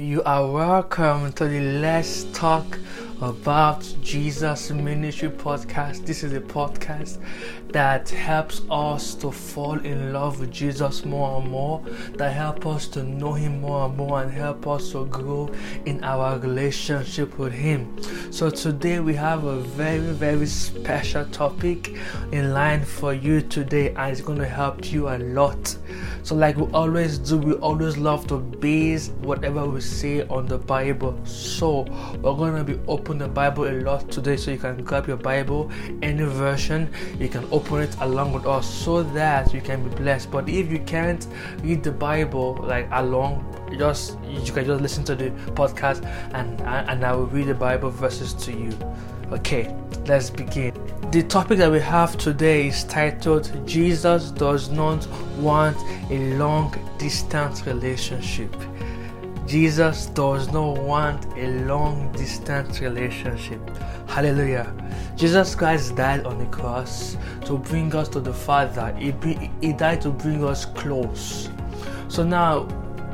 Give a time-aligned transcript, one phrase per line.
[0.00, 2.78] You are welcome to the Let's Talk
[3.20, 6.06] About Jesus Ministry podcast.
[6.06, 7.18] This is a podcast
[7.72, 11.82] that helps us to fall in love with Jesus more and more,
[12.14, 15.50] that help us to know Him more and more, and help us to grow
[15.84, 17.92] in our relationship with Him.
[18.30, 21.96] So today we have a very, very special topic
[22.30, 25.76] in line for you today, and it's going to help you a lot.
[26.22, 30.58] So, like we always do, we always love to base whatever we say on the
[30.58, 31.18] Bible.
[31.24, 31.84] So,
[32.20, 34.36] we're going to be open the Bible a lot today.
[34.36, 35.70] So, you can grab your Bible,
[36.02, 40.30] any version, you can open it along with us so that you can be blessed.
[40.30, 41.26] But if you can't
[41.62, 43.44] read the Bible like along,
[43.78, 47.90] just you can just listen to the podcast and and I will read the Bible
[47.90, 48.76] verses to you.
[49.32, 49.74] Okay,
[50.06, 50.74] let's begin.
[51.10, 55.06] The topic that we have today is titled Jesus Does Not
[55.38, 55.76] Want
[56.10, 58.54] a Long Distance Relationship.
[59.48, 63.58] Jesus does not want a long distance relationship.
[64.06, 64.70] Hallelujah.
[65.16, 68.94] Jesus Christ died on the cross to bring us to the Father.
[68.98, 69.14] He,
[69.62, 71.48] he died to bring us close.
[72.08, 72.68] So now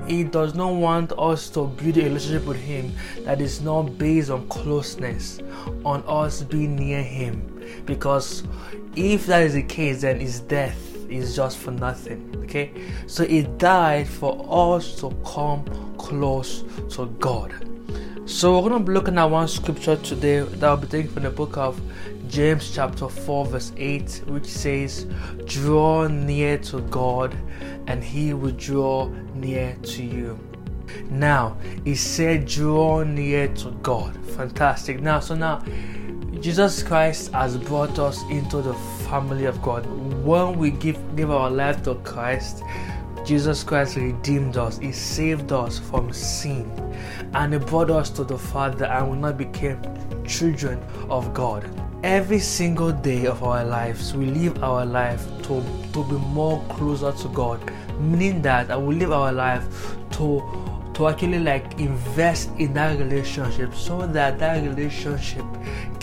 [0.09, 4.31] he does not want us to build a relationship with him that is not based
[4.31, 5.39] on closeness,
[5.85, 7.63] on us being near him.
[7.87, 8.43] Because
[8.97, 12.35] if that is the case, then his death is just for nothing.
[12.45, 12.71] Okay?
[13.07, 15.65] So he died for us to come
[15.99, 17.53] close to God.
[18.27, 21.25] So we're going to be looking at one scripture today that will be taken from
[21.25, 21.81] the book of
[22.29, 25.07] James chapter 4 verse 8 which says
[25.45, 27.37] draw near to God
[27.87, 30.39] and he will draw near to you.
[31.11, 34.17] Now, he said draw near to God.
[34.31, 35.01] Fantastic.
[35.01, 35.63] Now, so now
[36.45, 38.75] Jesus Christ has brought us into the
[39.09, 39.87] family of God.
[40.23, 42.63] When we give give our life to Christ,
[43.25, 44.77] Jesus Christ redeemed us.
[44.77, 46.71] He saved us from sin.
[47.33, 49.81] And He brought us to the Father and we now became
[50.27, 51.65] children of God.
[52.03, 55.65] Every single day of our lives, we live our life to,
[55.95, 57.73] to be more closer to God.
[57.99, 60.43] Meaning that will live our life to
[60.95, 65.45] to actually like invest in that relationship so that that relationship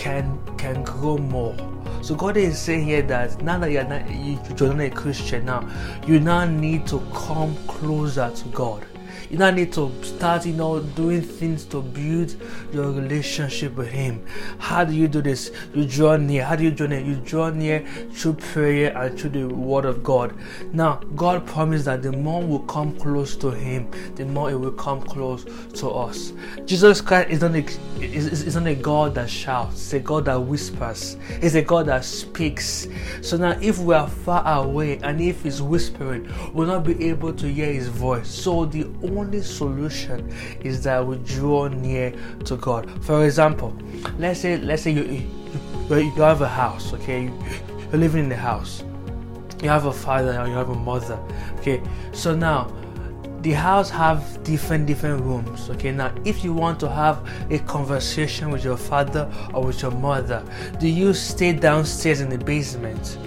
[0.02, 1.56] can can grow more.
[2.02, 5.62] So god is saying here that now that you're not you're not a christian now
[6.08, 8.84] you now need to come closer to god
[9.31, 12.36] you now need to start, you know, doing things to build
[12.74, 14.25] your relationship with Him.
[14.59, 15.52] How do you do this?
[15.74, 16.44] You draw near.
[16.44, 17.00] How do you draw near?
[17.00, 20.34] You draw near through prayer and through the Word of God.
[20.74, 24.74] Now, God promised that the more we come close to Him, the more it will
[24.74, 26.34] come close to us.
[26.66, 27.64] Jesus Christ is not a,
[28.02, 31.86] is, is not a God that shouts, it's a God that whispers, it's a God
[31.86, 32.86] that speaks.
[33.22, 37.31] So now, if we are far away and if He's whispering, we'll not be able
[37.31, 38.28] to hear His voice.
[38.28, 40.28] So the only only solution
[40.62, 42.14] is that we draw near
[42.46, 42.90] to God.
[43.04, 43.78] For example,
[44.18, 47.32] let's say let's say you you, you have a house, okay?
[47.92, 48.84] You're living in the house.
[49.62, 51.20] You have a father you have a mother.
[51.59, 51.82] Okay,
[52.14, 52.74] so now
[53.42, 57.18] the house have different different rooms okay now if you want to have
[57.50, 60.46] a conversation with your father or with your mother
[60.80, 63.18] do you stay downstairs in the basement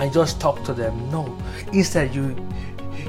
[0.00, 1.38] and just talk to them no
[1.72, 2.34] instead you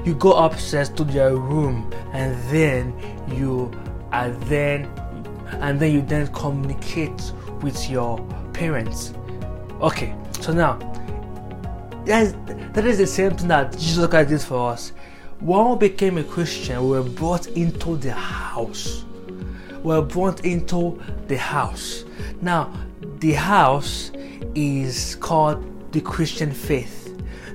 [0.06, 2.94] you go upstairs to their room and then
[3.30, 3.72] you
[4.12, 4.86] and then
[5.62, 7.32] and then you then communicate
[7.62, 8.20] with your
[8.54, 9.14] parents.
[9.82, 10.78] Okay so now
[12.06, 12.36] that is,
[12.74, 14.92] that is the same thing that jesus christ did for us.
[15.40, 19.06] When we became a christian we were brought into the house.
[19.84, 22.04] We were brought into the house.
[22.42, 22.74] Now
[23.20, 24.12] the house
[24.56, 27.03] is called the christian faith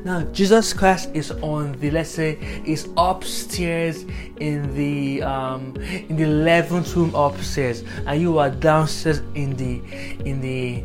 [0.04, 4.04] now, Jesus Christ is on the let's say is upstairs
[4.38, 9.82] in the um, in the eleventh room upstairs, and you are downstairs in the
[10.24, 10.84] in the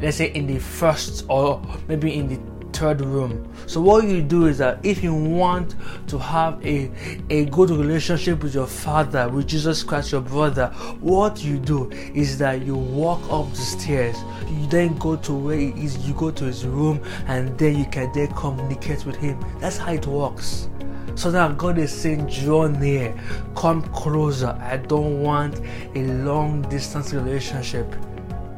[0.00, 3.48] let's say in the first or maybe in the third room.
[3.66, 5.76] So what you do is that if you want
[6.08, 6.90] to have a,
[7.30, 10.68] a good relationship with your father, with Jesus Christ, your brother,
[11.00, 14.16] what you do is that you walk up the stairs,
[14.48, 17.86] you then go to where he is, you go to his room, and then you
[17.86, 19.42] can then communicate with him.
[19.60, 20.68] That's how it works.
[21.14, 23.14] So now God is saying, draw near,
[23.54, 24.58] come closer.
[24.60, 25.60] I don't want
[25.94, 27.86] a long distance relationship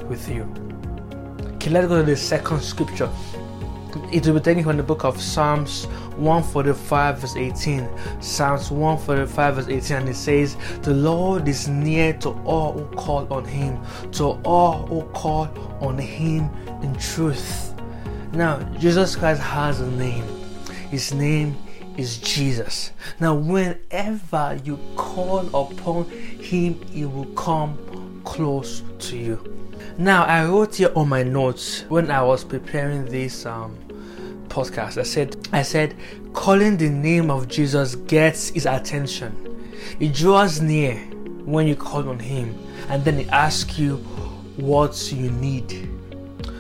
[0.08, 0.42] with you.
[1.56, 3.10] Okay, let's go to the second scripture
[4.12, 7.88] it will be taken from the book of Psalms 145 verse 18.
[8.20, 13.32] Psalms 145 verse 18 and it says, The Lord is near to all who call
[13.32, 13.78] on him,
[14.12, 15.48] to all who call
[15.80, 16.50] on him
[16.82, 17.74] in truth.
[18.32, 20.24] Now, Jesus Christ has a name.
[20.90, 21.56] His name
[21.96, 22.92] is Jesus.
[23.20, 29.72] Now, whenever you call upon Him, He will come close to you.
[29.98, 33.78] Now, I wrote here on my notes when I was preparing this um,
[34.56, 34.96] podcast.
[34.96, 35.94] I said, I said,
[36.32, 39.30] calling the name of Jesus gets His attention.
[40.00, 40.96] It draws near
[41.44, 42.58] when you call on Him,
[42.88, 43.96] and then He asks you
[44.56, 45.90] what you need.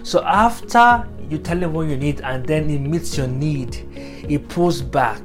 [0.02, 4.38] So after you tell him what you need and then he meets your need, he
[4.38, 5.22] pulls back.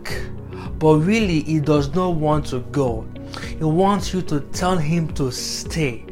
[0.80, 3.06] But really, he does not want to go.
[3.48, 6.04] He wants you to tell him to stay,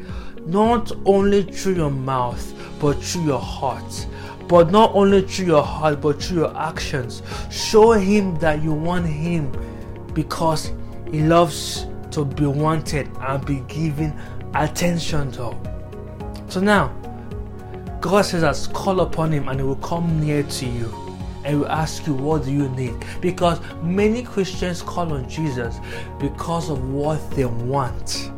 [0.45, 4.05] not only through your mouth, but through your heart.
[4.49, 7.21] But not only through your heart, but through your actions.
[7.51, 9.53] Show him that you want him
[10.13, 10.73] because
[11.11, 14.13] he loves to be wanted and be given
[14.55, 15.55] attention to.
[16.49, 16.87] So now,
[18.01, 20.93] God says us call upon him and he will come near to you
[21.43, 25.79] and will ask you what do you need because many Christians call on Jesus
[26.19, 28.31] because of what they want.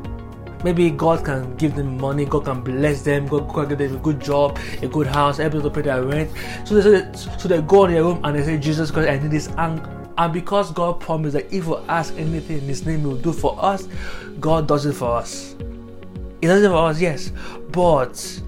[0.63, 4.00] Maybe God can give them money, God can bless them, God can give them a
[4.00, 6.31] good job, a good house, able to pay their rent.
[6.66, 9.31] So they, so they go in their room and they say, Jesus Christ, I need
[9.31, 9.48] this.
[9.58, 9.81] And,
[10.18, 13.34] and because God promised that if we ask anything in His name, He will do
[13.34, 13.88] for us,
[14.40, 15.56] God does it for us.
[16.42, 17.31] He does it for us, yes.
[17.72, 18.42] But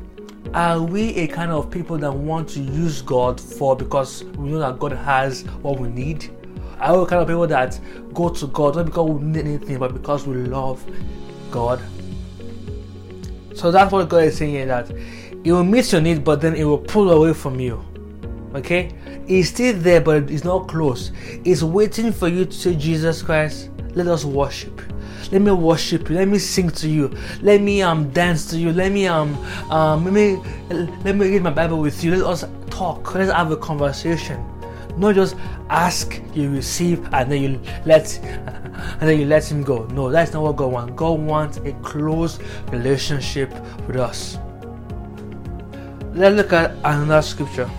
[0.53, 4.59] are we a kind of people that want to use God for because we know
[4.59, 6.29] that God has what we need?
[6.79, 7.79] Are we kind of people that
[8.13, 10.83] go to God not because we need anything, but because we love
[11.49, 11.81] God?
[13.55, 14.89] So that's what God is saying here that
[15.43, 17.83] it will meet your need, but then it will pull away from you.
[18.55, 18.91] Okay?
[19.27, 21.11] It's still there, but it's not close.
[21.45, 24.81] It's waiting for you to say, Jesus Christ, let us worship.
[25.31, 26.17] Let me worship you.
[26.17, 27.11] Let me sing to you.
[27.41, 28.71] Let me um dance to you.
[28.71, 29.35] Let me um
[29.71, 30.35] um let me
[31.03, 32.15] let me read my Bible with you.
[32.15, 33.15] Let us talk.
[33.15, 34.43] Let's have a conversation.
[34.97, 35.35] Not just
[35.69, 39.85] ask, you receive, and then you let and then you let him go.
[39.85, 40.93] No, that's not what God wants.
[40.95, 42.39] God wants a close
[42.71, 43.51] relationship
[43.87, 44.37] with us.
[46.13, 47.69] Let's look at another scripture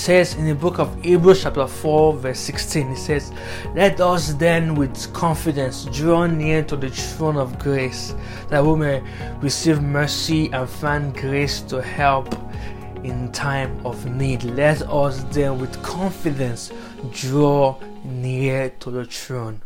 [0.00, 3.32] says in the book of Hebrews, chapter 4, verse 16, it says,
[3.74, 8.14] Let us then with confidence draw near to the throne of grace,
[8.48, 9.02] that we may
[9.42, 12.34] receive mercy and find grace to help
[13.04, 14.42] in time of need.
[14.44, 16.72] Let us then with confidence
[17.12, 19.62] draw near to the throne.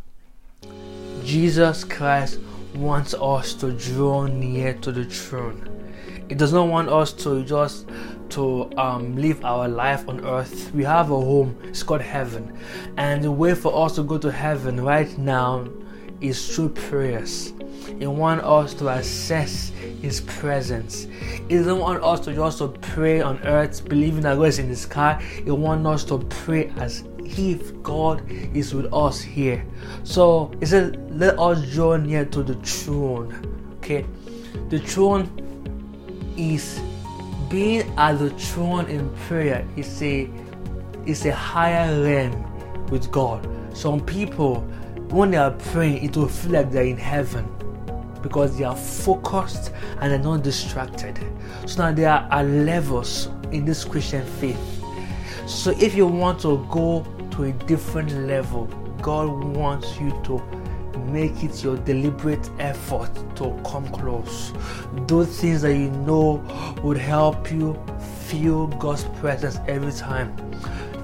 [1.24, 2.38] Jesus Christ
[2.74, 5.70] wants us to draw near to the throne.
[6.28, 7.88] He does not want us to just
[8.30, 10.72] to um, live our life on earth.
[10.74, 12.58] We have a home, it's called heaven.
[12.96, 15.68] And the way for us to go to heaven right now
[16.20, 17.52] is through prayers.
[17.98, 19.70] He wants us to access
[20.04, 21.06] His presence.
[21.48, 24.68] He doesn't want us to just to pray on earth, believing that God is in
[24.68, 25.22] the sky.
[25.42, 29.64] He wants us to pray as if God is with us here.
[30.02, 33.32] So He said, "Let us draw near to the throne."
[33.78, 34.04] Okay,
[34.68, 35.24] the throne
[36.36, 36.80] is
[37.48, 40.28] being at the throne in prayer is a
[41.06, 42.44] is a higher realm
[42.90, 43.48] with God.
[43.72, 44.60] Some people,
[45.08, 47.48] when they are praying, it will feel like they're in heaven
[48.24, 51.20] because they are focused and they're not distracted.
[51.66, 54.82] So now there are levels in this Christian faith.
[55.46, 58.64] So if you want to go to a different level,
[59.02, 60.42] God wants you to
[61.12, 64.54] make it your deliberate effort to come close.
[65.04, 66.42] Do things that you know
[66.82, 67.78] would help you
[68.22, 70.34] feel God's presence every time.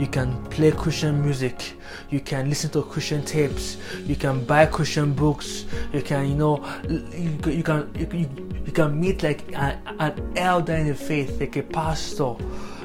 [0.01, 1.75] You can play Christian music,
[2.09, 3.77] you can listen to Christian tapes,
[4.07, 8.73] you can buy Christian books, you can, you know, you, you can you, you, you
[8.73, 12.35] can meet like an, an elder in the faith, like a pastor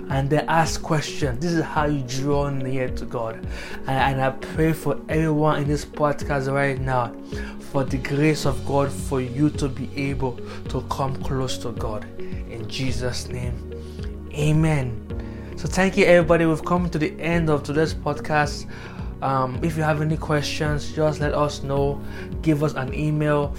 [0.10, 1.40] and then ask questions.
[1.40, 3.36] This is how you draw near to God.
[3.88, 7.14] And, and I pray for everyone in this podcast right now
[7.72, 12.06] for the grace of God for you to be able to come close to God.
[12.20, 13.56] In Jesus' name,
[14.34, 15.05] amen.
[15.58, 16.46] So, thank you, everybody.
[16.46, 18.70] We've come to the end of today's podcast.
[19.22, 22.02] Um, if you have any questions, just let us know.
[22.42, 23.56] Give us an email,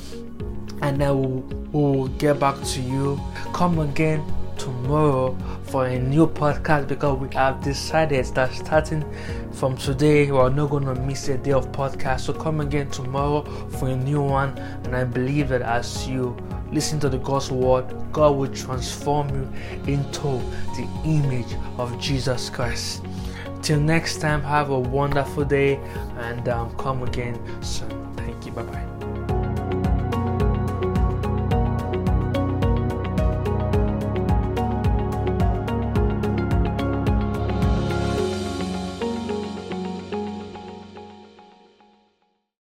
[0.82, 3.18] and then we'll, we'll get back to you.
[3.54, 4.22] Come again
[4.56, 9.04] tomorrow for a new podcast because we have decided that starting
[9.52, 12.20] from today we're not going to miss a day of podcast.
[12.20, 16.36] So come again tomorrow for a new one and i believe that as you
[16.72, 20.40] listen to the god's word god will transform you into
[20.76, 23.02] the image of jesus christ.
[23.62, 25.76] Till next time have a wonderful day
[26.18, 28.14] and um, come again soon.
[28.16, 28.52] Thank you.
[28.52, 28.95] Bye bye